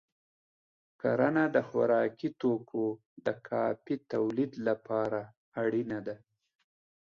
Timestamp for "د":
1.55-1.57, 3.25-3.27